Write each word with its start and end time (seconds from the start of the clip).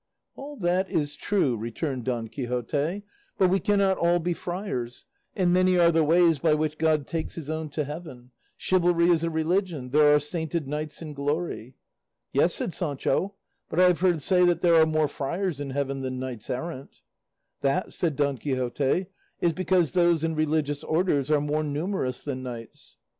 "All 0.35 0.55
that 0.55 0.89
is 0.89 1.15
true," 1.15 1.55
returned 1.55 2.05
Don 2.05 2.27
Quixote, 2.27 3.03
"but 3.37 3.51
we 3.51 3.59
cannot 3.59 3.99
all 3.99 4.17
be 4.17 4.33
friars, 4.33 5.05
and 5.35 5.53
many 5.53 5.77
are 5.77 5.91
the 5.91 6.03
ways 6.03 6.39
by 6.39 6.55
which 6.55 6.79
God 6.79 7.05
takes 7.05 7.35
his 7.35 7.51
own 7.51 7.69
to 7.69 7.83
heaven; 7.83 8.31
chivalry 8.57 9.09
is 9.11 9.23
a 9.23 9.29
religion, 9.29 9.91
there 9.91 10.15
are 10.15 10.19
sainted 10.19 10.67
knights 10.67 11.03
in 11.03 11.13
glory." 11.13 11.75
"Yes," 12.33 12.55
said 12.55 12.73
Sancho, 12.73 13.35
"but 13.69 13.79
I 13.79 13.83
have 13.83 13.99
heard 13.99 14.23
say 14.23 14.43
that 14.43 14.61
there 14.61 14.73
are 14.81 14.87
more 14.87 15.07
friars 15.07 15.61
in 15.61 15.69
heaven 15.69 16.01
than 16.01 16.17
knights 16.17 16.49
errant." 16.49 17.01
"That," 17.61 17.93
said 17.93 18.15
Don 18.15 18.39
Quixote, 18.39 19.05
"is 19.39 19.53
because 19.53 19.91
those 19.91 20.23
in 20.23 20.33
religious 20.33 20.83
orders 20.83 21.29
are 21.29 21.39
more 21.41 21.63
numerous 21.63 22.23
than 22.23 22.41
knights." 22.41 22.97